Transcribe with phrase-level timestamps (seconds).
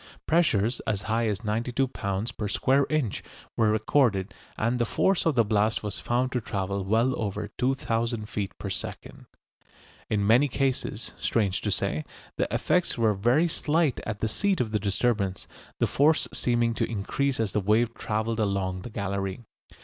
[0.25, 2.35] Pressures as high as 92 lb.
[2.35, 3.21] per square inch
[3.55, 8.27] were recorded, and the force of the blast was found to travel well over 2000
[8.27, 9.27] feet per second.
[10.09, 12.03] In many cases, strange to say,
[12.37, 16.89] the effects were very slight at the seat of the disturbance, the force seeming to
[16.91, 19.41] increase as the wave travelled along the gallery.